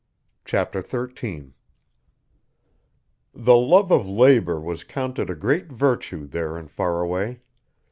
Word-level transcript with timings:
Chapter 0.45 0.81
13 0.81 1.53
The 3.35 3.55
love 3.55 3.91
of 3.91 4.07
labour 4.09 4.59
was 4.59 4.83
counted 4.83 5.29
a 5.29 5.35
great 5.35 5.67
virtue 5.71 6.25
there 6.25 6.57
in 6.57 6.69
Faraway. 6.69 7.41